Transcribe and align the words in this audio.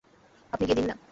আপনি 0.53 0.65
গিয়ে 0.65 0.75
দিন 0.75 0.85
না। 0.85 0.95